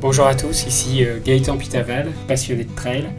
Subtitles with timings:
[0.00, 3.10] Bonjour à tous, ici euh, Gaëtan Pitaval, passionné de trail.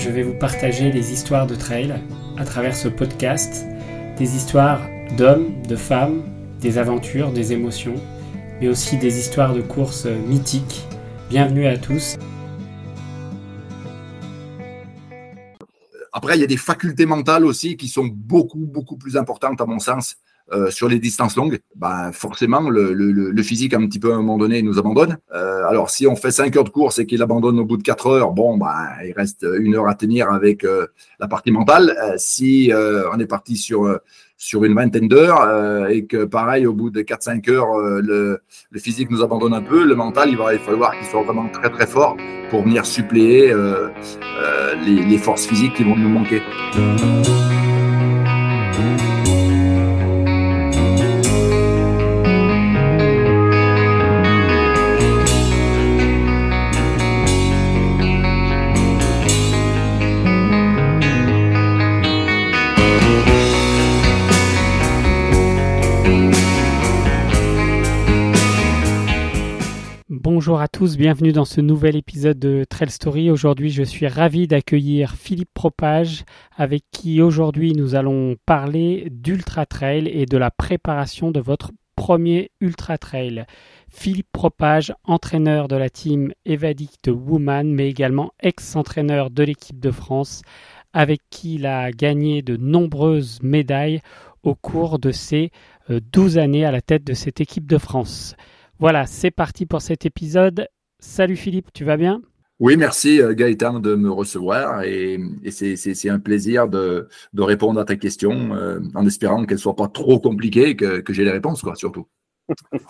[0.00, 1.94] Je vais vous partager des histoires de trail
[2.36, 3.64] à travers ce podcast,
[4.18, 4.80] des histoires
[5.16, 6.24] d'hommes, de femmes,
[6.60, 7.94] des aventures, des émotions,
[8.60, 10.88] mais aussi des histoires de courses euh, mythiques.
[11.30, 12.16] Bienvenue à tous.
[16.12, 19.66] Après, il y a des facultés mentales aussi qui sont beaucoup, beaucoup plus importantes à
[19.66, 20.16] mon sens
[20.52, 24.14] euh, sur les distances longues, ben, forcément, le, le, le, physique, un petit peu à
[24.14, 25.18] un moment donné, nous abandonne.
[25.34, 27.82] Euh, alors, si on fait 5 heures de course et qu'il abandonne au bout de
[27.82, 30.86] 4 heures, bon, ben, il reste une heure à tenir avec euh,
[31.20, 31.96] la partie mentale.
[32.02, 32.72] Euh, si
[33.12, 33.98] on est parti sur
[34.36, 39.10] sur une vingtaine d'heures et que pareil au bout de 4-5 heures le, le, physique
[39.10, 42.16] nous abandonne un peu, le mental il va falloir qu'il soit vraiment très très fort
[42.50, 43.52] pour venir suppléer
[44.84, 46.40] les, les forces physiques qui vont nous manquer.
[70.78, 73.32] Tous, bienvenue dans ce nouvel épisode de Trail Story.
[73.32, 76.22] Aujourd'hui, je suis ravi d'accueillir Philippe Propage,
[76.56, 82.52] avec qui aujourd'hui nous allons parler d'Ultra Trail et de la préparation de votre premier
[82.60, 83.44] Ultra Trail.
[83.88, 90.42] Philippe Propage, entraîneur de la team Evadict Woman, mais également ex-entraîneur de l'équipe de France,
[90.92, 94.00] avec qui il a gagné de nombreuses médailles
[94.44, 95.50] au cours de ses
[95.90, 98.36] 12 euh, années à la tête de cette équipe de France.
[98.80, 100.68] Voilà, c'est parti pour cet épisode.
[101.00, 102.22] Salut Philippe, tu vas bien?
[102.60, 105.18] Oui, merci euh, Gaëtan de me recevoir et,
[105.50, 109.88] c'est un plaisir de, répondre à ta question euh, en espérant qu'elle ne soit pas
[109.88, 112.06] trop compliquée, que, que j'ai les réponses, quoi, surtout.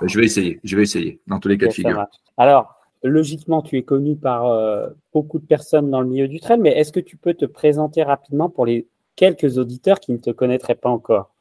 [0.03, 2.05] je vais essayer, je vais essayer, dans tous les cas de figure.
[2.37, 6.59] Alors, logiquement, tu es connu par euh, beaucoup de personnes dans le milieu du trail,
[6.61, 10.31] mais est-ce que tu peux te présenter rapidement pour les quelques auditeurs qui ne te
[10.31, 11.35] connaîtraient pas encore?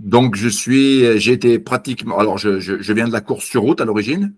[0.00, 3.60] Donc je suis, j'ai été pratiquement, alors je, je, je, viens de la course sur
[3.60, 4.34] route à l'origine,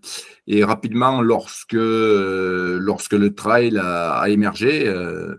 [0.49, 5.37] et rapidement lorsque lorsque le trail a, a émergé, euh,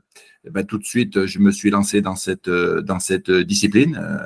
[0.49, 4.25] ben, tout de suite je me suis lancé dans cette dans cette discipline euh,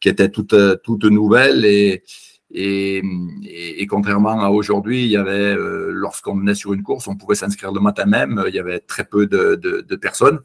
[0.00, 0.54] qui était toute
[0.84, 2.02] toute nouvelle et
[2.50, 3.02] et,
[3.44, 7.34] et, contrairement à aujourd'hui, il y avait, euh, lorsqu'on venait sur une course, on pouvait
[7.34, 8.42] s'inscrire le matin même.
[8.48, 10.40] Il y avait très peu de, de, de personnes.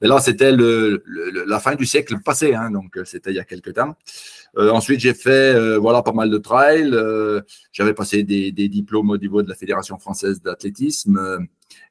[0.00, 3.40] Mais là, c'était le, le, la fin du siècle passé, hein, donc c'était il y
[3.40, 3.96] a quelques temps.
[4.56, 6.90] Euh, ensuite, j'ai fait euh, voilà pas mal de trails.
[6.92, 7.40] Euh,
[7.72, 11.46] j'avais passé des, des, diplômes au niveau de la Fédération française d'athlétisme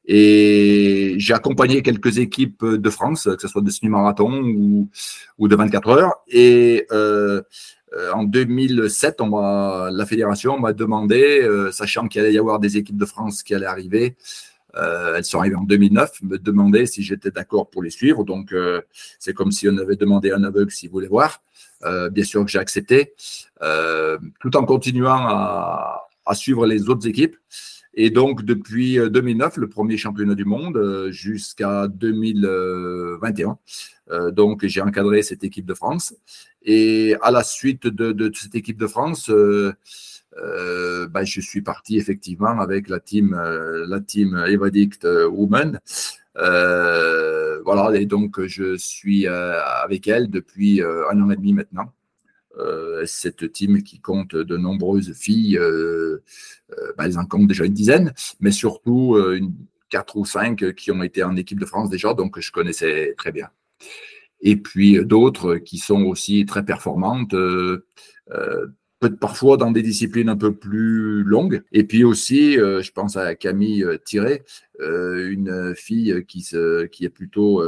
[0.05, 4.89] et j'ai accompagné quelques équipes de France, que ce soit de semi-marathon ou,
[5.37, 6.13] ou de 24 heures.
[6.29, 6.87] Et
[8.13, 13.05] en 2007, on la fédération m'a demandé, sachant qu'il allait y avoir des équipes de
[13.05, 14.15] France qui allaient arriver,
[14.75, 18.23] euh, elles sont arrivées en 2009, me demander si j'étais d'accord pour les suivre.
[18.23, 18.81] Donc, euh,
[19.19, 21.41] c'est comme si on avait demandé à un aveugle s'il voulait voir.
[21.83, 23.13] Euh, bien sûr que j'ai accepté,
[24.39, 27.37] tout en continuant à, suivre les autres équipes.
[27.93, 33.57] Et donc, depuis 2009, le premier championnat du monde, jusqu'à 2021.
[34.31, 36.13] donc, j'ai encadré cette équipe de France.
[36.63, 39.31] Et à la suite de cette équipe de France,
[40.43, 45.05] euh, ben, je suis parti effectivement avec la team, euh, la team Evadict.
[45.05, 45.29] Euh,
[47.65, 51.93] voilà, et donc je suis avec elle depuis un an et demi maintenant.
[53.05, 55.59] cette team qui compte de nombreuses filles,
[56.97, 59.53] ben, elles en comptent déjà une dizaine, mais surtout une,
[59.89, 63.31] quatre ou cinq qui ont été en équipe de France déjà, donc je connaissais très
[63.31, 63.49] bien.
[64.41, 67.35] Et puis d'autres qui sont aussi très performantes
[69.19, 71.63] parfois dans des disciplines un peu plus longues.
[71.71, 74.43] Et puis aussi, euh, je pense à Camille euh, Tiré,
[74.81, 77.63] euh, une fille qui, se, qui est plutôt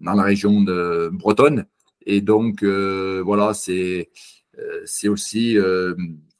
[0.00, 1.66] dans la région de Bretonne.
[2.04, 4.10] Et donc, voilà, c'est
[4.84, 5.58] c'est aussi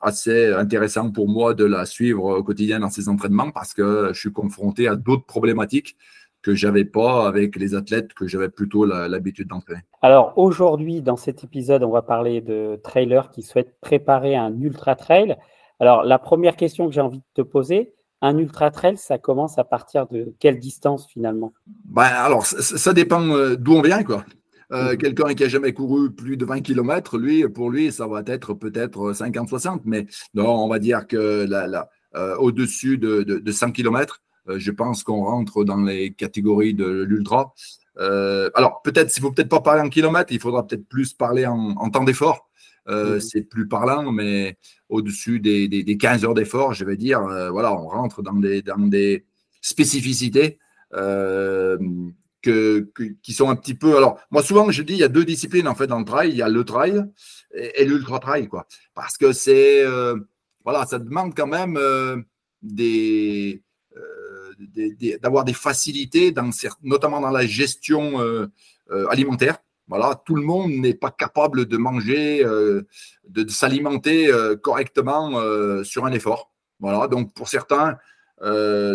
[0.01, 4.19] assez intéressant pour moi de la suivre au quotidien dans ses entraînements parce que je
[4.19, 5.97] suis confronté à d'autres problématiques
[6.47, 9.81] que j'avais pas avec les athlètes que j'avais plutôt l'habitude d'entraîner.
[10.01, 14.95] Alors aujourd'hui, dans cet épisode, on va parler de trailers qui souhaitent préparer un ultra
[14.95, 15.37] trail.
[15.81, 19.59] Alors la première question que j'ai envie de te poser, un ultra trail, ça commence
[19.59, 21.53] à partir de quelle distance finalement?
[21.85, 24.25] Ben, Alors ça, dépend euh, d'où on vient quoi.
[24.71, 24.97] Euh, mmh.
[24.99, 28.55] Quelqu'un qui a jamais couru plus de 20 km, lui, pour lui, ça va être
[28.55, 33.73] peut-être 50-60, mais non, on va dire que là, euh, au-dessus de, de, de 100
[33.73, 37.55] km, je pense qu'on rentre dans les catégories de l'ultra.
[37.99, 41.13] Euh, alors, peut-être, s'il ne faut peut-être pas parler en kilomètres, il faudra peut-être plus
[41.13, 42.49] parler en, temps d'effort.
[42.89, 43.21] mmh.
[43.21, 44.59] c'est plus parlant, mais
[44.89, 47.21] au-dessus des, des, 15 heures d'effort, je vais dire,
[47.51, 49.25] voilà, on rentre dans des, dans des
[49.61, 50.59] spécificités
[50.93, 52.91] que,
[53.23, 53.97] qui sont un petit peu.
[53.97, 56.31] Alors, moi, souvent, je dis, il y a deux disciplines en fait dans le trail.
[56.31, 57.05] Il y a le trail
[57.55, 58.67] et, l'ultra trail, quoi.
[58.95, 59.85] Parce que c'est.
[60.65, 62.25] voilà, ça demande quand même
[62.63, 63.63] des
[65.21, 66.51] d'avoir des facilités, dans,
[66.83, 68.47] notamment dans la gestion euh,
[68.91, 69.59] euh, alimentaire.
[69.89, 72.83] Voilà, tout le monde n'est pas capable de manger, euh,
[73.29, 74.31] de, s'alimenter
[74.63, 75.41] correctement
[75.85, 76.51] sur un effort.
[76.81, 77.97] Voilà, donc pour certains,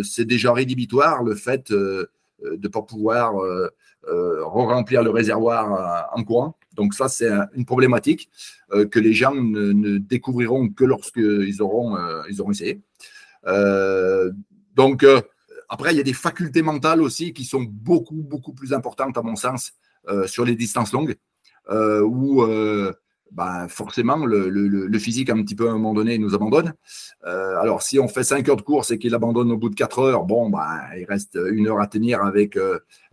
[0.04, 2.12] c'est déjà rédhibitoire le fait de
[2.44, 3.36] ne pas pouvoir
[4.04, 6.58] remplir le réservoir en courant.
[6.74, 8.30] Donc ça, c'est une problématique
[8.70, 11.98] que les gens ne, découvriront que lorsqu'ils auront,
[12.30, 12.82] ils auront essayé.
[14.76, 15.06] donc,
[15.72, 19.22] après, il y a des facultés mentales aussi qui sont beaucoup, beaucoup plus importantes, à
[19.22, 19.72] mon sens,
[20.10, 21.16] euh, sur les distances longues,
[21.70, 22.92] euh, où euh,
[23.32, 26.74] ben, forcément le, physique, un petit peu à un moment donné, nous abandonne.
[27.24, 30.00] alors, si on fait 5 heures de course et qu'il abandonne au bout de 4
[30.00, 32.60] heures, bon, ben, il reste une heure à tenir avec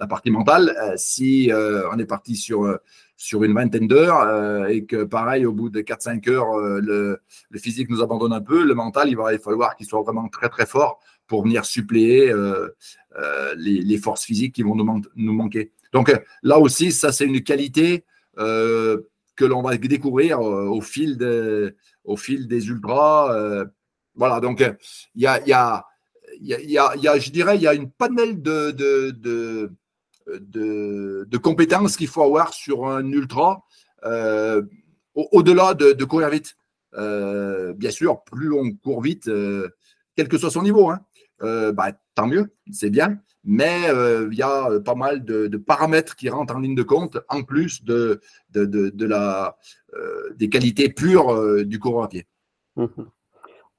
[0.01, 0.75] la partie mentale.
[0.97, 2.77] si on est parti sur
[3.21, 7.21] sur une vingtaine d'heures et que pareil au bout de 4-5 heures le,
[7.51, 10.49] le, physique nous abandonne un peu, le mental il va falloir qu'il soit vraiment très
[10.49, 12.69] très fort pour venir suppléer euh,
[13.17, 15.71] euh, les, forces physiques qui vont nous, manquer.
[15.93, 18.05] Donc euh, là aussi, ça c'est une qualité
[18.37, 23.65] que l'on va découvrir au fil, de, au fil des ultras.
[24.15, 24.65] voilà, donc
[25.15, 25.85] il y a, y, a,
[26.41, 29.71] y, a, je dirais, il y a une panel de, de,
[30.29, 33.65] de, compétences qu'il faut avoir sur un ultra
[35.15, 36.57] au-delà de, courir vite.
[36.93, 39.29] bien sûr, plus on court vite,
[40.15, 41.01] quel que soit son niveau, hein,
[41.43, 43.19] euh, bah, tant mieux, c'est bien.
[43.45, 47.19] Mais euh, il y a pas mal de, paramètres qui rentrent en ligne de compte,
[47.29, 48.21] en plus de,
[48.51, 49.57] de, la,
[49.95, 52.27] euh, des qualités pures du coureur à pied.
[52.77, 53.09] Mhm.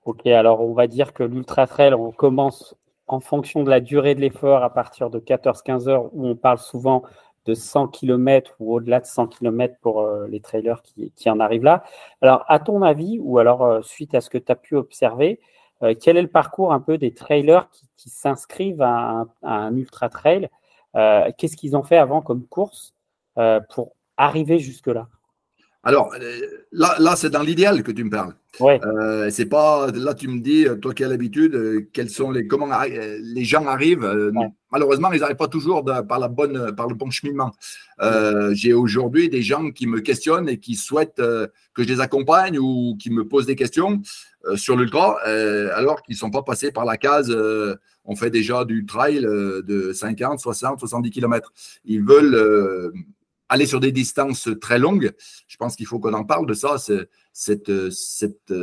[0.06, 2.76] Ok, alors on va dire que l'ultra trail, on commence
[3.06, 6.58] en fonction de la durée de l'effort à partir de 14-15 heures, où on parle
[6.58, 7.04] souvent
[7.46, 11.64] de 100 km ou au-delà de 100 km pour les trailers qui, qui, en arrivent
[11.64, 11.84] là.
[12.22, 15.40] Alors, à ton avis, ou alors suite à ce que tu as pu observer,
[15.84, 20.50] euh, quel est le parcours un peu des trailers qui, s'inscrivent à, un ultra trail?
[20.96, 22.94] Euh, Qu'est-ce qu'ils ont fait avant comme course
[23.38, 25.08] euh, pour arriver jusque-là?
[25.84, 26.14] Alors,
[26.72, 28.36] là, là c'est dans l'idéal que tu me parles.
[28.60, 28.80] Ouais.
[29.30, 33.46] c'est pas là tu me dis toi qui as l'habitude quels sont les comment les
[33.46, 34.34] gens arrivent
[34.72, 37.54] malheureusement ils n'arrivent pas toujours par la bonne par le bon cheminement
[38.52, 41.22] j'ai aujourd'hui des gens qui me questionnent et qui souhaitent
[41.74, 44.02] que je les accompagne ou qui me posent des questions
[44.46, 48.16] euh, sur l'ultra, euh, alors qu'ils ne sont pas passés par la case euh, on
[48.16, 51.52] fait déjà du trail de 50, 60, 70 km.
[51.86, 52.92] Ils veulent
[53.50, 55.12] aller sur des distances très longues.
[55.48, 56.78] Je pense qu'il faut qu'on en parle de ça.
[57.34, 58.54] Cette, cette,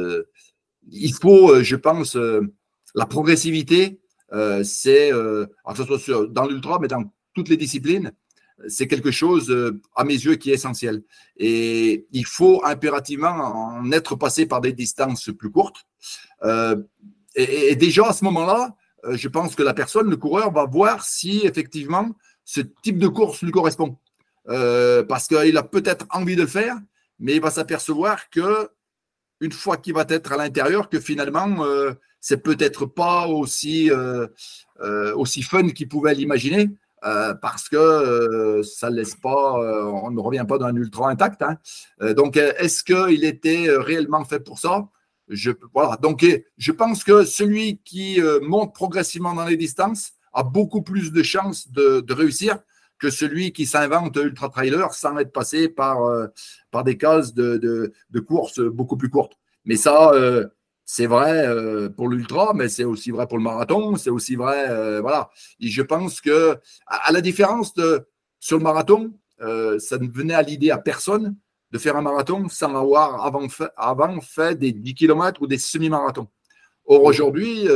[0.88, 2.16] il faut, je pense,
[2.94, 4.00] la progressivité,
[4.62, 8.12] c'est, que ce soit dans l'ultra, mais dans toutes les disciplines,
[8.68, 11.02] c'est quelque chose, euh, à mes yeux, qui est essentiel.
[11.36, 15.86] Et il faut impérativement en être passé par des distances plus courtes.
[16.42, 16.76] Euh,
[17.34, 18.74] et, déjà, à ce moment-là,
[19.04, 22.10] euh, je pense que la personne, le coureur, va voir si effectivement
[22.44, 23.98] ce type de course lui correspond.
[24.46, 26.76] Parce qu'il a peut-être envie de le faire,
[27.18, 28.68] mais il va s'apercevoir que
[29.40, 31.64] une fois qu'il va être à l'intérieur, que finalement,
[32.20, 33.90] c'est peut-être pas aussi,
[35.14, 36.70] aussi fun qu'il pouvait l'imaginer.
[37.04, 41.42] Euh, parce que euh, ça laisse pas, euh, on ne revient pas d'un ultra intact.
[41.42, 41.58] Hein.
[42.14, 44.88] donc, est-ce qu'il était réellement fait pour ça?
[45.28, 45.96] Je, voilà.
[45.96, 46.24] Donc,
[46.56, 51.70] je pense que celui qui monte progressivement dans les distances a beaucoup plus de chances
[51.70, 52.58] de, réussir
[52.98, 55.98] que celui qui s'invente ultra trailer sans être passé par,
[56.70, 59.38] par des cases de, de, de courses beaucoup plus courtes.
[59.64, 60.12] Mais ça,
[60.86, 64.70] c'est vrai euh, pour l'ultra, mais c'est aussi vrai pour le marathon, c'est aussi vrai,
[64.70, 65.30] euh, voilà.
[65.60, 68.06] Et je pense que, à, la différence de
[68.38, 69.12] sur le marathon,
[69.42, 71.36] euh, ça ne venait à l'idée à personne
[71.72, 75.58] de faire un marathon sans avoir avant fait, avant fait des 10 km ou des
[75.58, 76.28] semi-marathons.
[76.84, 77.66] Or, aujourd'hui,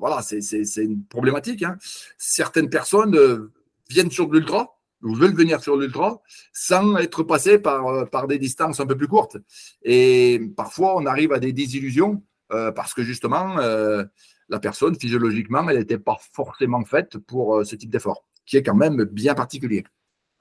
[0.00, 1.62] voilà, c'est une problématique.
[1.62, 1.78] Hein.
[2.18, 3.48] Certaines personnes
[3.88, 4.74] viennent sur l'ultra,
[5.04, 6.20] ou veulent venir sur l'ultra
[6.52, 9.36] sans être passés par, euh, par des distances un peu plus courtes.
[9.82, 12.22] Et parfois, on arrive à des désillusions
[12.52, 14.04] euh, parce que justement, euh,
[14.48, 18.74] la personne, physiologiquement, elle n'était pas forcément faite pour ce type d'effort, qui est quand
[18.74, 19.84] même bien particulier.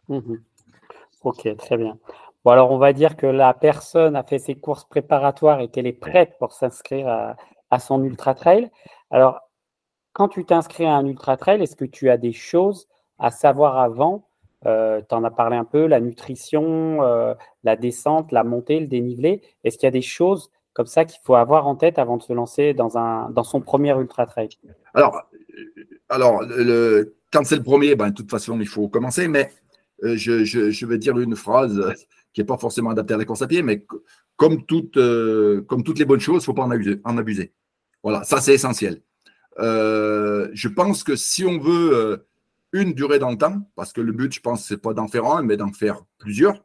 [0.09, 0.41] Mhm.
[1.23, 1.97] Ok, très bien.
[2.43, 5.87] Bon, alors on va dire que la personne a fait ses courses préparatoires et qu'elle
[5.87, 7.37] est prête pour s'inscrire à,
[7.71, 8.69] à son ultra trail.
[9.09, 9.39] Alors,
[10.11, 12.87] quand tu t'inscris à un ultra trail, est-ce que tu as des choses
[13.19, 14.25] à savoir avant
[14.65, 18.87] euh, tu en as parlé un peu, la nutrition, euh, la descente, la montée, le
[18.87, 19.41] dénivelé.
[19.63, 22.23] Est-ce qu'il y a des choses comme ça qu'il faut avoir en tête avant de
[22.23, 24.49] se lancer dans, un, dans son premier ultra trail?
[24.93, 25.21] Alors,
[26.09, 29.51] alors le, quand c'est le premier, ben, de toute façon, il faut commencer, mais
[30.01, 31.93] je, je, vais dire une phrase
[32.33, 33.85] qui n'est pas forcément adaptée à la course à pied, mais
[34.35, 34.97] comme, toute,
[35.67, 37.53] comme toutes les bonnes choses, il ne faut pas en abuser, en abuser.
[38.01, 39.01] Voilà, ça c'est essentiel.
[39.57, 42.25] je pense que si on veut
[42.73, 45.25] une durée dans le temps, parce que le but, je pense, c'est pas d'en faire
[45.25, 46.61] un, mais d'en faire plusieurs.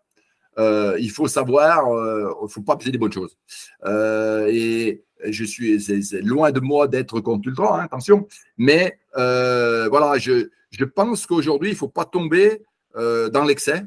[0.59, 3.37] Euh, il faut savoir, il euh, ne faut pas piser des bonnes choses.
[3.85, 5.79] Euh, et je suis,
[6.23, 11.73] loin de moi d'être contre l'ultra, hein, attention, mais voilà, je, je pense qu'aujourd'hui, il
[11.75, 12.63] ne faut pas tomber
[12.95, 13.85] dans l'excès.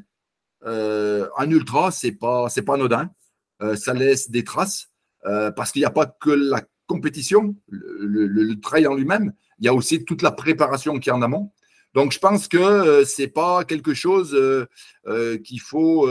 [0.64, 3.10] un ultra, c'est pas, pas anodin.
[3.76, 4.90] ça laisse des traces
[5.22, 9.66] parce qu'il n'y a pas que la compétition, le, le, le trail en lui-même, il
[9.66, 11.52] y a aussi toute la préparation qui est en amont.
[11.94, 14.66] Donc, je pense que euh, c'est pas quelque chose euh,
[15.06, 16.08] euh, qu'il faut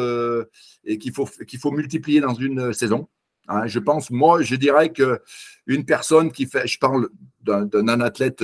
[0.83, 3.07] et qu'il faut qu'il faut multiplier dans une saison.
[3.47, 3.65] Hein.
[3.67, 5.21] je pense, moi, je dirais que
[5.65, 7.09] une personne qui fait, je parle
[7.41, 8.43] d'un athlète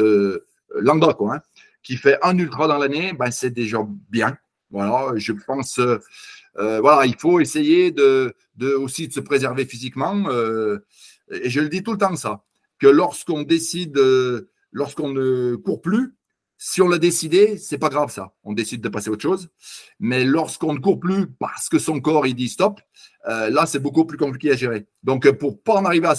[0.75, 1.41] lambda, quoi, hein,
[1.83, 3.79] qui fait un ultra dans l'année, ben c'est déjà
[4.09, 4.37] bien.
[4.71, 5.79] Voilà, je pense,
[6.55, 10.29] voilà, il faut essayer de, de, aussi de se préserver physiquement.
[11.31, 12.43] et je le dis tout le temps ça,
[12.79, 13.99] que lorsqu'on décide,
[14.71, 16.16] lorsqu'on ne court plus,
[16.57, 18.33] si on l'a décidé, c'est pas grave ça.
[18.43, 19.49] On décide de passer à autre chose.
[19.99, 22.81] Mais lorsqu'on ne court plus parce que son corps il dit stop,
[23.27, 24.87] euh, là c'est beaucoup plus compliqué à gérer.
[25.03, 26.15] Donc euh, pour pas en arriver à,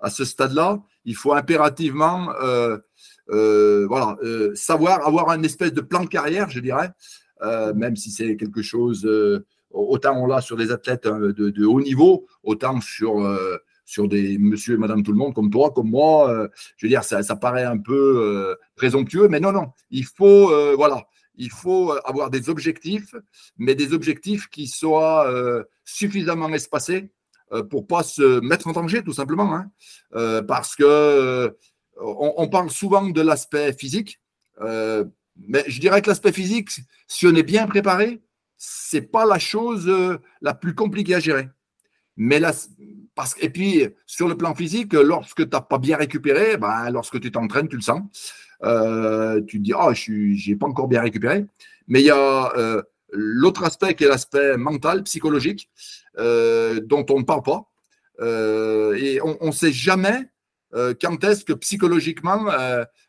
[0.00, 2.78] à ce stade-là, il faut impérativement euh,
[3.28, 4.18] voilà
[4.54, 6.90] savoir avoir un espèce de plan de carrière, je dirais,
[7.74, 9.08] même si c'est quelque chose
[9.70, 13.18] autant on l'a sur des athlètes de, de, haut niveau, autant sur
[13.84, 16.30] sur des monsieur et madame tout le monde comme toi, comme moi.
[16.30, 19.72] Euh, je veux dire, ça, ça paraît un peu euh, présomptueux, mais non, non.
[19.90, 23.14] Il faut, euh, voilà, il faut avoir des objectifs,
[23.58, 25.28] mais des objectifs qui soient
[25.84, 27.10] suffisamment espacés
[27.70, 29.52] pour pas se mettre en danger, tout simplement.
[29.52, 30.42] Hein.
[30.46, 31.56] parce que
[32.00, 34.20] on, parle souvent de l'aspect physique,
[34.60, 36.70] mais je dirais que l'aspect physique,
[37.08, 38.22] si on est bien préparé,
[38.56, 39.92] c'est pas la chose
[40.40, 41.48] la plus compliquée à gérer.
[42.16, 42.52] Mais là,
[43.40, 47.30] et puis, sur le plan physique, lorsque tu n'as pas bien récupéré, ben, lorsque tu
[47.30, 48.02] t'entraînes, tu le sens.
[48.64, 51.44] Euh, tu te dis, ah, je n'ai pas encore bien récupéré.
[51.86, 55.70] Mais il y a euh, l'autre aspect qui est l'aspect mental, psychologique,
[56.18, 57.68] euh, dont on ne parle pas.
[58.96, 60.28] et on ne sait jamais
[61.00, 62.46] quand est-ce que psychologiquement,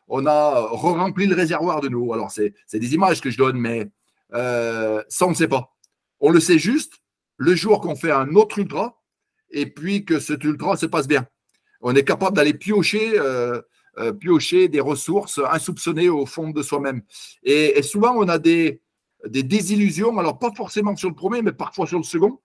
[0.06, 2.12] on a rempli le réservoir de nous.
[2.12, 3.88] Alors, c'est des images que je donne, mais
[4.30, 5.74] ça, on ne sait pas.
[6.20, 6.94] On le sait juste
[7.38, 9.00] le jour qu'on fait un autre ultra
[9.50, 11.26] et puis que cet ultra se passe bien.
[11.80, 13.60] On est capable d'aller piocher, euh,
[13.98, 17.02] euh, piocher des ressources insoupçonnées au fond de soi-même.
[17.42, 18.80] Et, souvent, on a des,
[19.26, 22.40] des désillusions, alors pas forcément sur le premier, mais parfois sur le second.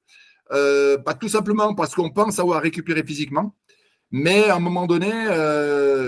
[0.51, 3.55] Euh, pas tout simplement parce qu'on pense avoir récupéré physiquement.
[4.13, 5.09] Mais à un moment donné,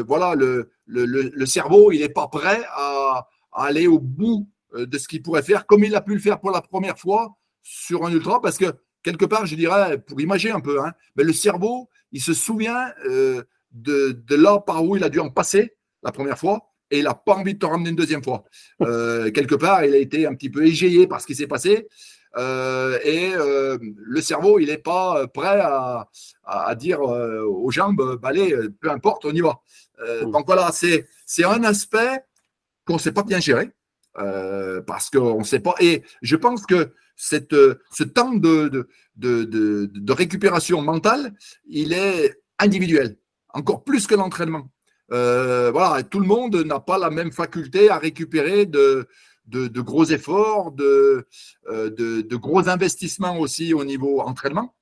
[0.06, 4.98] voilà, le, le, le, cerveau, il n'est pas prêt à, à, aller au bout de
[4.98, 8.06] ce qu'il pourrait faire, comme il a pu le faire pour la première fois sur
[8.06, 11.34] un ultra, parce que quelque part, je dirais, pour imaginer un peu, hein, mais le
[11.34, 15.76] cerveau, il se souvient euh, de, de, là par où il a dû en passer
[16.04, 18.44] la première fois et il n'a pas envie de te ramener une deuxième fois.
[18.82, 21.88] Euh, quelque part, il a été un petit peu égayé par ce qui s'est passé.
[22.36, 26.10] Euh, et le cerveau, il n'est pas prêt à,
[26.44, 29.62] à, dire aux jambes, bah, allez, peu importe, on y va.
[30.00, 30.32] Mmh.
[30.32, 31.06] donc voilà, c'est
[31.46, 32.20] un aspect
[32.86, 33.70] qu'on ne sait pas bien gérer.
[34.86, 35.76] parce qu'on ne sait pas.
[35.80, 37.56] Et je pense que cette,
[37.92, 41.34] ce temps de, de, de, de, récupération mentale,
[41.68, 43.18] il est individuel,
[43.54, 44.70] encore plus que l'entraînement.
[45.12, 49.08] Euh, voilà, tout le monde n'a pas la même faculté à récupérer de,
[49.48, 51.28] gros efforts, de,
[51.70, 54.74] euh, de, gros investissements aussi au niveau entraînement.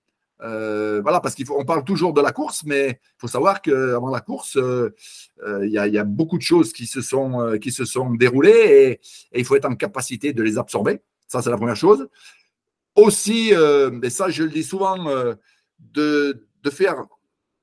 [0.43, 4.21] Euh, voilà, parce qu'on parle toujours de la course, mais il faut savoir qu'avant la
[4.21, 8.99] course, il y, a, beaucoup de choses qui se sont, qui se sont déroulées
[9.31, 11.01] et il faut être en capacité de les absorber.
[11.31, 12.09] Ça, c'est la première chose.
[12.97, 15.33] Aussi, euh, et ça, je le dis souvent, euh,
[15.79, 17.05] de, de, faire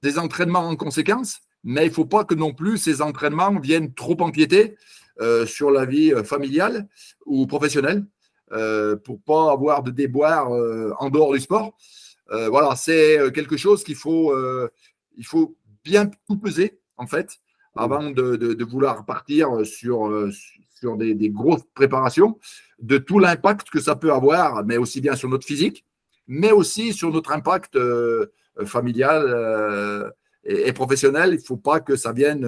[0.02, 3.92] des entraînements en conséquence, mais il ne faut pas que non plus ces entraînements viennent
[3.92, 4.78] trop empiéter
[5.20, 6.88] euh, sur la vie familiale
[7.26, 8.06] ou professionnelle
[9.04, 11.76] pour pas avoir de déboires en dehors du sport.
[12.30, 14.34] voilà, c'est quelque chose qu'il faut,
[15.18, 17.28] il faut bien tout peser, en fait,
[17.76, 20.10] avant de, de, de vouloir partir sur,
[20.78, 22.38] sur des, grosses préparations,
[22.80, 25.84] de tout l'impact que ça peut avoir, mais aussi bien sur notre physique,
[26.26, 28.26] mais aussi sur notre impact euh,
[28.64, 30.10] familial euh,
[30.44, 32.46] et, professionnel, il ne faut pas que ça vienne,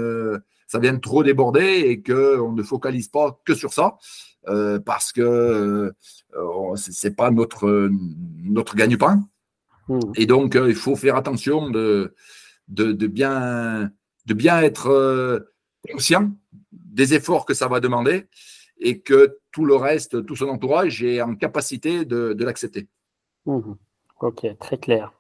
[0.66, 3.96] ça vienne trop déborder et qu'on ne focalise pas que sur ça.
[4.87, 5.92] parce que
[6.32, 7.90] ce n'est pas notre,
[8.42, 9.22] notre gagne-pain.
[9.88, 10.00] Mmh.
[10.16, 12.14] Et donc, il faut faire attention de,
[12.68, 13.90] de, de, bien,
[14.26, 15.44] de bien être
[15.90, 16.30] conscient
[16.72, 18.26] des efforts que ça va demander
[18.80, 22.88] et que tout le reste, tout son entourage est en capacité de, l'accepter.
[23.46, 23.72] Mmh.
[24.20, 25.12] Ok, très clair.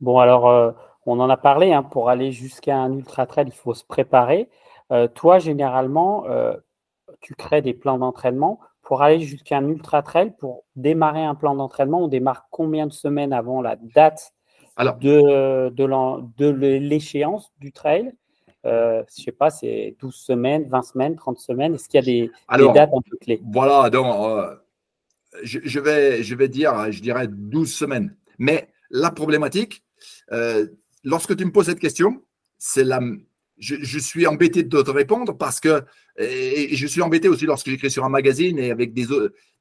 [0.00, 0.72] Bon, alors, euh,
[1.06, 4.48] on en a parlé, hein, pour aller jusqu'à un ultra trail, il faut se préparer.
[4.92, 6.56] Euh, toi, généralement, euh,
[7.20, 8.60] tu crées des plans d'entraînement.
[8.82, 12.92] Pour aller jusqu'à un ultra trail, pour démarrer un plan d'entraînement, on démarre combien de
[12.92, 14.32] semaines avant la date
[14.78, 18.12] de, de l'échéance du trail?
[18.66, 21.74] Euh, je sais pas, c'est 12 semaines, 20 semaines, 30 semaines.
[21.74, 23.40] Est-ce qu'il y a des, dates un peu clés?
[23.44, 24.54] Voilà, donc euh,
[25.42, 28.16] je, vais, je vais dire, je dirais 12 semaines.
[28.38, 29.82] Mais la problématique,
[30.32, 30.66] euh,
[31.04, 32.22] lorsque tu me poses cette question,
[32.58, 33.00] c'est la.
[33.58, 35.82] Je, suis embêté de te répondre parce que
[36.16, 39.04] et, je suis embêté aussi lorsque j'écris sur un magazine et avec des,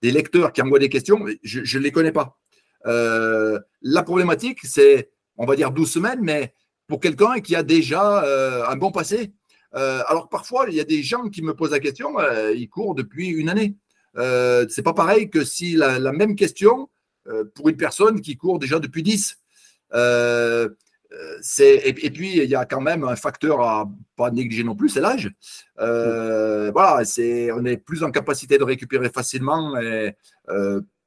[0.01, 2.37] des lecteurs qui envoient des questions, je ne les connais pas.
[2.85, 6.53] Euh, la problématique, c'est, on va dire 12 semaines, mais
[6.89, 9.31] pour quelqu'un qui a déjà euh, un bon passé.
[9.75, 12.67] Euh, alors parfois, il y a des gens qui me posent la question, euh, ils
[12.67, 13.75] courent depuis une année.
[14.15, 16.89] C'est pas pareil que si la, même question
[17.53, 19.37] pour une personne qui court déjà depuis 10.
[19.93, 24.89] Et, et, puis, il y a quand même un facteur à pas négliger non plus,
[24.89, 25.31] c'est l'âge.
[25.77, 30.15] voilà, c'est, on est plus en capacité de récupérer facilement et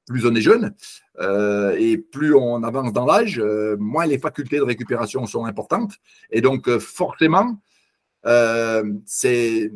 [0.06, 0.74] plus on est jeune
[1.20, 5.94] euh, et plus on avance dans l'âge, euh, moins les facultés de récupération sont importantes.
[6.30, 7.60] Et donc, euh, forcément,
[8.24, 9.68] je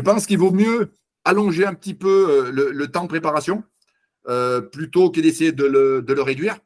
[0.00, 3.62] pense qu'il vaut mieux allonger un petit peu le, temps de préparation
[4.72, 6.58] plutôt que d'essayer de le réduire.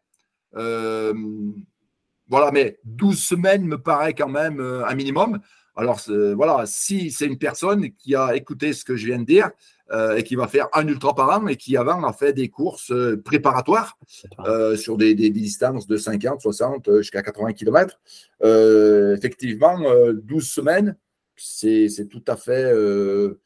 [0.52, 5.40] voilà, mais 12 semaines me paraît quand même un minimum.
[5.76, 6.00] Alors,
[6.34, 9.50] voilà, si c'est une personne qui a écouté ce que je viens de dire,
[9.92, 12.48] euh, et qui va faire un ultra par an et qui avant a fait des
[12.48, 13.96] courses euh, préparatoires
[14.44, 17.96] euh, sur des, distances de 50, 60 jusqu'à 80 km.
[18.42, 19.78] effectivement,
[20.12, 20.96] 12 semaines,
[21.36, 22.72] c'est tout, à fait,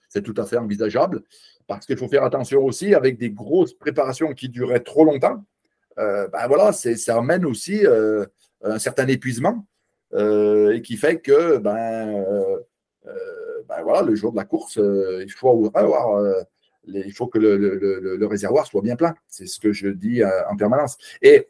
[0.08, 1.22] c'est tout à fait envisageable
[1.66, 5.44] parce qu'il faut faire attention aussi avec des grosses préparations qui duraient trop longtemps.
[5.98, 7.82] ben voilà, ça amène aussi
[8.62, 9.66] un certain épuisement
[10.16, 12.24] et qui fait que ben,
[13.70, 16.42] ben voilà, le jour de la course, euh, il, faut avoir, euh,
[16.86, 19.14] il faut que le, réservoir soit bien plein.
[19.28, 20.98] C'est ce que je dis euh, en permanence.
[21.22, 21.48] Et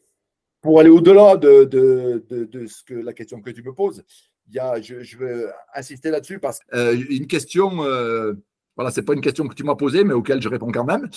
[0.60, 1.68] pour aller au-delà de,
[2.66, 4.04] ce que la question que tu me poses,
[4.48, 7.76] il y a, je, veux insister là-dessus parce qu'une question,
[8.76, 11.08] voilà, c'est pas une question que tu m'as posée, mais auquel je réponds quand même.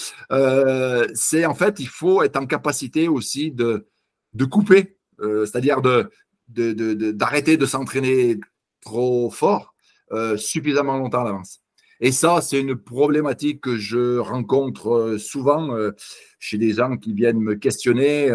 [1.13, 3.87] c'est en fait, il faut être en capacité aussi de,
[4.33, 6.09] de couper, c'est-à-dire de,
[6.47, 8.39] d'arrêter de s'entraîner
[8.81, 9.73] trop fort
[10.11, 11.61] euh, suffisamment longtemps à l'avance.
[11.99, 15.91] Et ça, c'est une problématique que je rencontre euh, souvent euh,
[16.37, 18.31] chez des gens qui viennent me questionner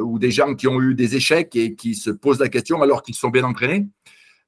[0.00, 3.02] ou des gens qui ont eu des échecs et qui se posent la question alors
[3.02, 3.86] qu'ils sont bien entraînés.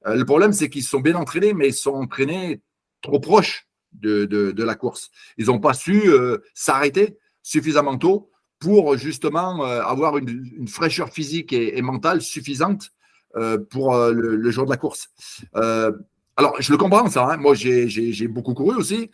[0.05, 2.61] le problème, c'est qu'ils sont bien entraînés, mais ils sont entraînés
[3.01, 5.11] trop proches de, de, la course.
[5.37, 6.09] Ils n'ont pas su
[6.53, 12.91] s'arrêter suffisamment tôt pour justement avoir une, fraîcheur physique et mentale suffisante
[13.35, 15.09] euh, pour euh, le, jour de la course.
[15.55, 15.91] Euh,
[16.35, 17.27] alors, je le comprends, ça.
[17.29, 17.37] Hein.
[17.37, 19.11] Moi, j'ai beaucoup couru aussi.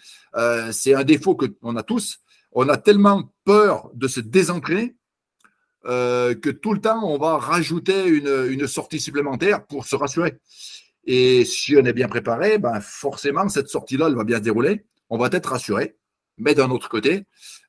[0.72, 2.20] c'est un défaut qu'on a tous.
[2.54, 4.96] On a tellement peur de se désentraîner
[5.84, 10.40] que tout le temps, on va rajouter une, sortie supplémentaire pour se rassurer.
[11.04, 14.86] Et si on est bien préparé, ben forcément, cette sortie-là, elle va bien se dérouler.
[15.10, 15.98] On va être rassuré.
[16.38, 17.26] Mais d'un autre côté,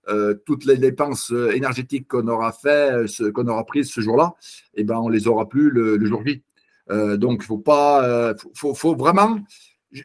[0.08, 4.34] euh, toutes les dépenses euh, énergétiques qu'on aura fait, euh, qu'on aura prises ce jour-là,
[4.74, 6.44] eh ben, on les aura plus le, jour J.
[6.88, 9.40] donc, il faut pas, faut, faut, vraiment,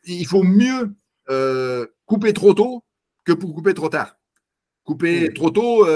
[0.05, 0.95] il faut mieux
[2.05, 2.83] couper trop tôt
[3.23, 4.17] que pour couper trop tard.
[4.83, 5.87] Couper trop tôt,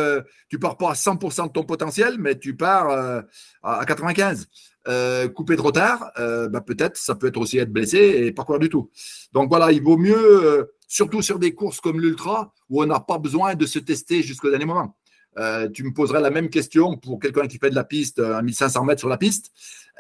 [0.50, 3.24] tu pars pas à 100% de ton potentiel, mais tu pars
[3.64, 4.48] à 95.
[5.34, 8.70] couper trop tard, bah, peut-être ça peut être aussi être blessé et pas quoi du
[8.70, 8.92] tout.
[9.34, 13.18] Donc voilà, il vaut mieux surtout sur des courses comme l'Ultra, où on n'a pas
[13.18, 14.96] besoin de se tester jusqu'au dernier moment.
[15.38, 18.42] Euh, tu me poserais la même question pour quelqu'un qui fait de la piste à
[18.42, 19.52] 1500 mètres sur la piste.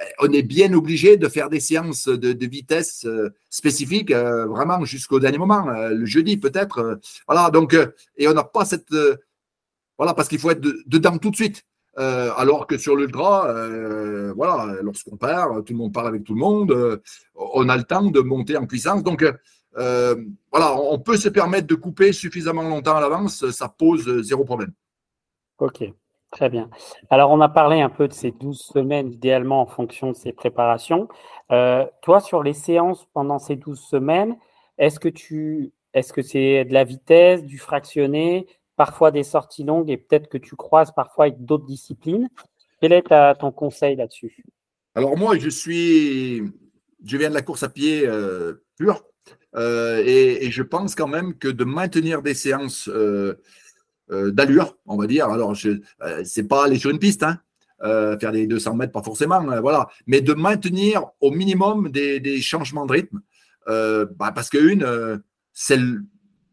[0.01, 5.19] Euh, on est bien obligé de faire des séances de, vitesse euh, spécifiques vraiment jusqu'au
[5.19, 6.99] dernier moment, le jeudi peut-être.
[7.27, 7.75] voilà, donc,
[8.17, 8.93] et on n'a pas cette.
[9.97, 11.65] voilà, parce qu'il faut être dedans tout de suite.
[11.95, 13.53] alors que sur l'ultra,
[14.35, 17.01] voilà, lorsqu'on part, tout le monde parle avec tout le monde,
[17.35, 19.03] on a le temps de monter en puissance.
[19.03, 19.25] Donc,
[19.77, 20.15] euh,
[20.51, 24.73] voilà, on peut se permettre de couper suffisamment longtemps à l'avance, ça pose zéro problème.
[25.57, 25.83] Ok,
[26.35, 26.69] Très bien.
[27.09, 30.33] Alors, on a parlé un peu de ces 12 semaines, idéalement en fonction de ces
[30.33, 31.07] préparations.
[31.51, 34.35] Euh, toi, sur les séances pendant ces 12 semaines,
[34.77, 39.89] est-ce que tu est-ce que c'est de la vitesse, du fractionné, parfois des sorties longues
[39.89, 42.27] et peut-être que tu croises parfois avec d'autres disciplines?
[42.81, 43.03] Quel est
[43.39, 44.43] ton conseil là-dessus?
[44.93, 46.41] Alors moi, je suis,
[47.05, 49.05] je viens de la course à pied euh, pure
[49.55, 53.35] euh, et, je pense quand même que de maintenir des séances euh,
[54.09, 55.27] d'allure, on va dire.
[55.29, 55.79] Alors, ce
[56.23, 57.39] c'est pas aller sur une piste, hein,
[57.81, 62.91] faire des 200 mètres, pas forcément, voilà, mais de maintenir au minimum des, changements de
[62.91, 63.21] rythme,
[63.67, 65.21] bah, parce qu'une
[65.53, 65.79] c'est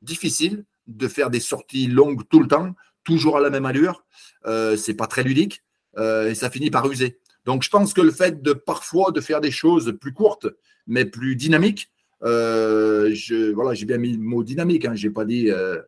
[0.00, 4.04] difficile de faire des sorties longues tout le temps, toujours à la même allure.
[4.46, 5.62] Euh, c'est pas très ludique
[5.98, 7.18] euh, et ça finit par user.
[7.44, 10.46] Donc je pense que le fait de parfois de faire des choses plus courtes
[10.86, 15.24] mais plus dynamiques, euh, je, voilà, j'ai bien mis le mot dynamique, hein, j'ai pas
[15.24, 15.80] dit euh,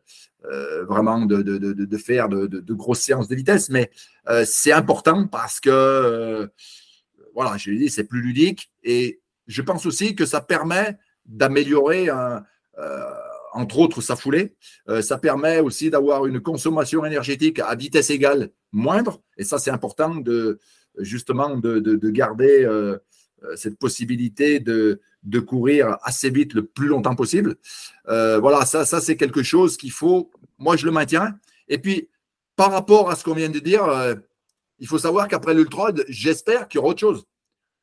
[0.85, 3.89] vraiment de, faire de, grosses séances de vitesse, mais
[4.45, 6.49] c'est important parce que
[7.33, 12.09] voilà, je l'ai dit, c'est plus ludique et je pense aussi que ça permet d'améliorer
[12.09, 12.39] euh,
[13.53, 14.55] entre autres sa foulée.
[14.89, 19.21] Euh, ça permet aussi d'avoir une consommation énergétique à vitesse égale moindre.
[19.37, 20.59] Et ça, c'est important de
[20.97, 22.97] justement de, garder euh,
[23.55, 27.55] cette possibilité de, de, courir assez vite le plus longtemps possible.
[28.05, 30.31] voilà, ça, ça c'est quelque chose qu'il faut.
[30.57, 31.35] Moi, je le maintiens.
[31.67, 32.09] Et puis,
[32.55, 33.85] par rapport à ce qu'on vient de dire,
[34.79, 37.25] il faut savoir qu'après l'ultra, j'espère qu'il y aura autre chose.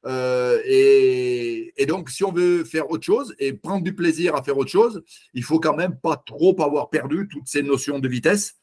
[0.05, 4.57] Euh, et, donc, si on veut faire autre chose et prendre du plaisir à faire
[4.57, 5.03] autre chose,
[5.35, 8.55] il faut quand même pas trop avoir perdu toutes ces notions de vitesse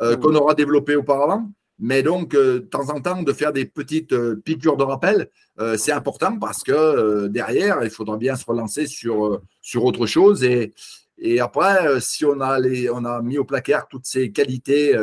[0.00, 0.20] euh, mmh.
[0.20, 1.50] qu'on aura développées auparavant.
[1.78, 5.28] Mais donc, euh, de temps en temps, de faire des petites piqûres de rappel,
[5.78, 10.44] c'est important parce que derrière, il faudra bien se relancer sur, sur autre chose.
[10.44, 10.74] Et,
[11.16, 14.94] et après, si on a, les, on a mis au placard toutes ces qualités,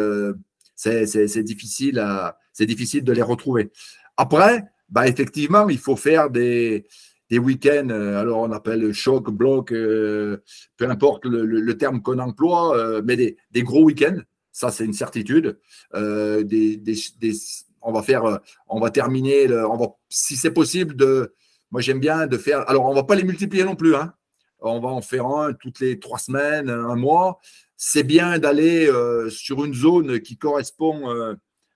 [0.75, 3.71] c'est difficile, à, difficile de les retrouver.
[4.15, 6.86] Après, bah, effectivement, il faut faire des,
[7.29, 10.38] des week-ends, euh, alors on appelle choc, bloc, euh,
[10.77, 14.19] peu importe le, terme qu'on emploie, euh, mais des, des gros week-ends,
[14.53, 15.59] ça c'est une certitude.
[15.93, 17.33] Des, des,
[17.81, 18.39] on va faire,
[18.69, 21.35] on va terminer, on va, si c'est possible, de,
[21.69, 24.13] moi j'aime bien de faire, alors on va pas les multiplier non plus, hein.
[24.61, 27.39] on va en faire un toutes les trois semaines, un mois.
[27.75, 28.89] C'est bien d'aller
[29.29, 31.09] sur une zone qui correspond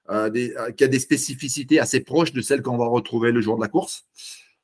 [0.09, 3.57] euh, euh, qui a des spécificités assez proches de celles qu'on va retrouver le jour
[3.57, 4.05] de la course.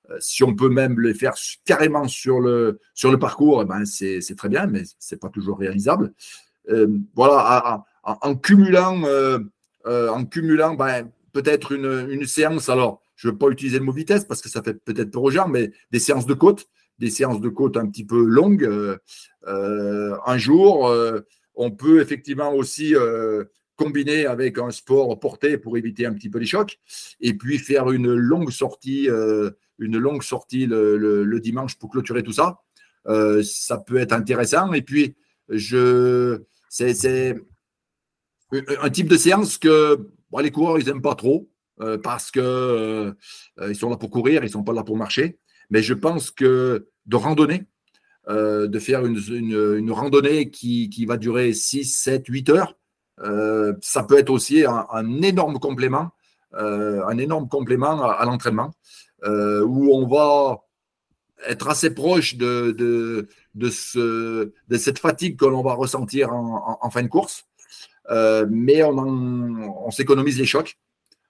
[0.10, 1.34] Euh, si on peut même les faire
[1.66, 5.28] carrément sur le, sur le parcours, eh ben c'est très bien, mais ce n'est pas
[5.28, 6.14] toujours réalisable.
[7.14, 9.04] voilà, en, cumulant,
[9.86, 13.92] en cumulant ben, peut-être une, une, séance, alors je ne veux pas utiliser le mot
[13.92, 16.68] vitesse parce que ça fait peut-être peur aux gens, mais des séances de côte,
[17.00, 19.00] des séances de côte un petit peu longues,
[19.46, 20.94] un jour,
[21.56, 22.96] on peut effectivement aussi
[23.76, 26.80] combiner avec un sport porté pour éviter un petit peu les chocs,
[27.20, 32.34] et puis faire une longue sortie, euh, une longue sortie le, dimanche pour clôturer tout
[32.34, 32.60] ça.
[33.08, 34.72] Euh, ça peut être intéressant.
[34.74, 35.16] Et puis,
[35.50, 37.36] je, c'est,
[38.82, 40.10] un type de séance que
[40.42, 41.50] les coureurs, ils n'aiment pas trop
[41.82, 43.16] euh, parce que
[43.62, 45.38] ils sont là pour courir, ils ne sont pas là pour marcher.
[45.70, 47.66] Mais je pense que de randonnée,
[48.28, 52.76] de faire une, une, randonnée qui, qui, va durer 6, 7, 8 heures,
[53.22, 56.10] euh, ça peut être aussi un, énorme complément,
[56.56, 58.72] euh, un énorme complément à, l'entraînement,
[59.24, 60.64] euh, où on va
[61.48, 66.90] être assez proche de, de, de, ce, de cette fatigue que l'on va ressentir en,
[66.90, 67.46] fin de course,
[68.10, 68.98] mais on,
[69.86, 70.78] on s'économise les chocs.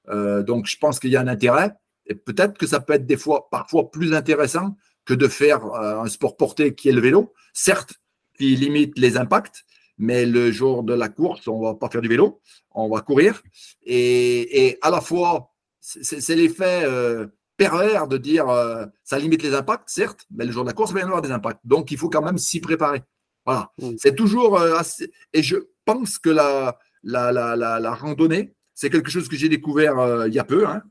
[0.07, 1.73] donc, je pense qu'il y a un intérêt,
[2.05, 6.07] et peut-être que ça peut être des fois, parfois plus intéressant que de faire un
[6.07, 7.93] sport porté qui est le vélo, certes,
[8.38, 9.63] qui limite les impacts,
[9.97, 13.41] mais le jour de la course, on va pas faire du vélo, on va courir.
[13.83, 19.89] Et, à la fois, c'est l'effet euh, pervers de dire euh, ça limite les impacts,
[19.89, 21.62] certes, mais le jour de la course, il va y avoir des impacts.
[21.63, 23.03] Donc, il faut quand même s'y préparer.
[23.45, 23.71] Voilà.
[23.79, 23.95] Mm.
[23.97, 25.12] C'est toujours euh, assez.
[25.33, 30.25] Et je pense que la, la, la, la, randonnée, c'est quelque chose que j'ai découvert
[30.27, 30.65] il y a peu.
[30.67, 30.81] Hein.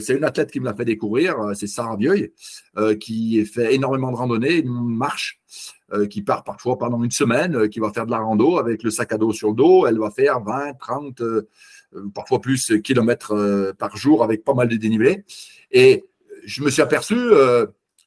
[0.00, 2.32] c'est une athlète qui me l'a fait découvrir, c'est Sarah Vieuil,
[3.00, 5.40] qui fait énormément de randonnée, une marche.
[5.94, 8.82] Euh, qui part parfois pendant une semaine, euh, qui va faire de la rando avec
[8.82, 9.86] le sac à dos sur le dos.
[9.86, 11.48] Elle va faire 20, 30, euh,
[12.14, 15.24] parfois plus kilomètres par jour avec pas mal de dénivelé.
[15.70, 16.04] Et
[16.44, 17.16] je me suis aperçu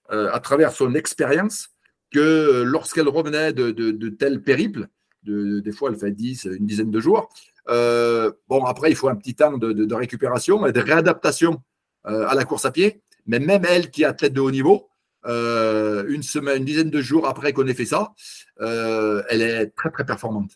[0.09, 1.69] à travers son expérience
[2.11, 4.87] que lorsqu'elle revenait de, de, tels périples,
[5.23, 7.29] des fois elle fait 10, une dizaine de jours,
[7.67, 11.61] bon après il faut un petit temps de, récupération et de réadaptation
[12.03, 14.89] à la course à pied, mais même elle qui est athlète de haut niveau,
[15.27, 18.13] euh, une semaine, une dizaine de jours après qu'on ait fait ça,
[18.61, 20.51] euh, elle est très très performante.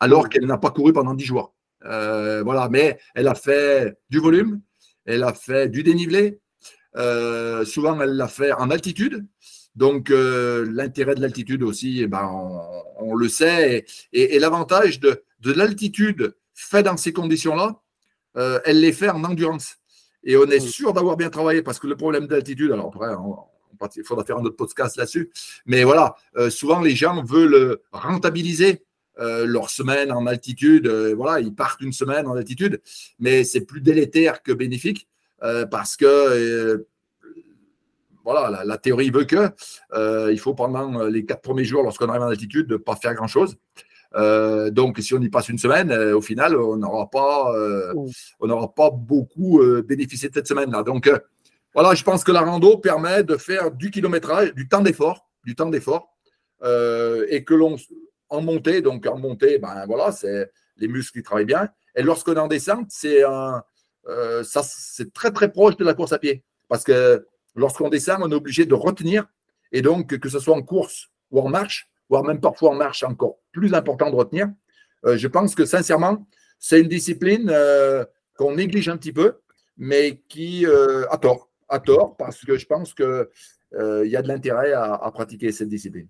[0.00, 1.54] Alors qu'elle n'a pas couru pendant dix jours.
[1.82, 4.60] voilà, mais elle a fait du volume,
[5.04, 6.40] elle a fait du dénivelé.
[7.64, 9.26] souvent, elle l'a fait en altitude.
[9.76, 12.28] Donc, l'intérêt de l'altitude aussi, eh ben,
[12.98, 13.86] on, le sait.
[14.12, 17.80] Et, l'avantage de, de l'altitude fait dans ces conditions-là,
[18.64, 19.76] elle les fait en endurance.
[20.24, 23.08] Et on est sûr d'avoir bien travaillé parce que le problème d'altitude, alors après,
[23.96, 25.30] il faudra faire un autre podcast là-dessus,
[25.66, 28.84] mais voilà, euh, souvent les gens veulent rentabiliser
[29.18, 30.86] euh, leur semaine en altitude.
[30.86, 32.82] Euh, voilà, ils partent une semaine en altitude,
[33.18, 35.08] mais c'est plus délétère que bénéfique
[35.70, 36.86] parce que
[38.30, 39.50] voilà, la, théorie veut que
[40.30, 43.56] il faut pendant les quatre premiers jours, lorsqu'on arrive en altitude, ne pas faire grand-chose.
[44.16, 47.94] Euh, donc, si on y passe une semaine, euh, au final, on n'aura pas, euh,
[48.40, 50.82] on n'aura pas beaucoup bénéficié de cette semaine-là.
[50.82, 51.10] Donc,
[51.74, 55.54] voilà, je pense que la rando permet de faire du kilométrage, du temps d'effort, du
[55.54, 56.16] temps d'effort,
[56.62, 57.76] et que l'on
[58.28, 61.68] en montée, donc en montée, ben voilà, c'est les muscles qui travaillent bien.
[61.96, 63.62] Et lorsqu'on est en descente, c'est un,
[64.42, 68.30] ça, c'est très très proche de la course à pied, parce que lorsqu'on descend, on
[68.30, 69.26] est obligé de retenir,
[69.72, 73.02] et donc que ce soit en course ou en marche, voire même parfois en marche
[73.02, 74.48] encore plus important de retenir.
[75.06, 76.26] Euh, je pense que sincèrement,
[76.58, 78.04] c'est une discipline euh,
[78.36, 79.38] qu'on néglige un petit peu,
[79.76, 81.48] mais qui euh, a tort,
[82.18, 83.26] parce que je pense qu'il
[83.76, 86.08] y a de l'intérêt à, pratiquer cette discipline.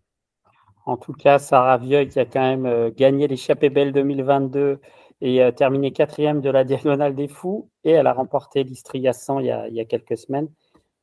[0.87, 4.81] En tout cas, Sarah Vieux qui a quand même gagné l'échappée belle 2022
[5.21, 9.47] et terminé quatrième de la Diagonale des Fous, et elle a remporté l'Istria 100 il
[9.47, 10.49] y, a, il y a quelques semaines.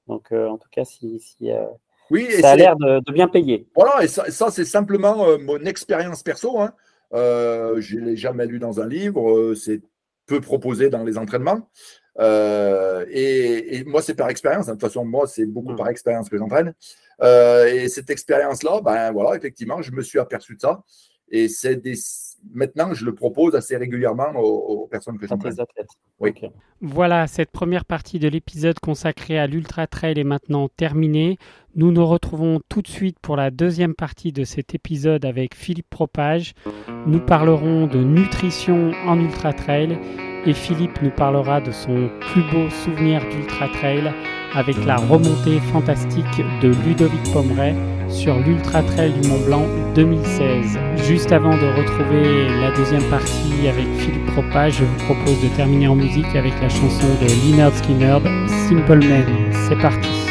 [0.07, 1.51] Donc, en tout cas, si, si
[2.09, 3.67] oui, ça a l'air de, bien payer.
[3.75, 6.59] Voilà, et ça, c'est simplement euh, mon expérience perso.
[6.59, 6.73] Hein.
[7.13, 9.81] Euh, je ne l'ai jamais lu dans un livre, euh, c'est
[10.25, 11.69] peu proposé dans les entraînements.
[12.19, 14.67] et, moi, c'est par expérience.
[14.67, 14.75] Hein.
[14.75, 15.77] De toute façon, moi, c'est beaucoup mmh.
[15.77, 16.73] par expérience que j'entraîne.
[17.21, 20.83] et cette expérience-là, ben voilà, effectivement, je me suis aperçu de ça.
[21.29, 21.95] Et c'est des,
[22.53, 25.55] maintenant, je le propose assez régulièrement aux, personnes que j'entraîne.
[26.19, 26.33] Oui.
[26.81, 31.37] Voilà, cette première partie de l'épisode consacré à l'Ultra Trail est maintenant terminée.
[31.75, 35.89] Nous nous retrouvons tout de suite pour la deuxième partie de cet épisode avec Philippe
[35.89, 36.53] Propage.
[37.05, 39.97] Nous parlerons de nutrition en Ultra Trail
[40.45, 44.13] et Philippe nous parlera de son plus beau souvenir d'Ultra Trail
[44.55, 47.75] avec la remontée fantastique de Ludovic Pomeray
[48.09, 50.77] sur l'Ultra Trail du Mont Blanc 2016.
[51.07, 55.87] Juste avant de retrouver la deuxième partie avec Philippe Propage, je vous propose de terminer
[55.87, 58.17] en musique avec la chanson de Leonard Skinner,
[58.67, 59.25] Simple Man.
[59.67, 60.27] C'est parti.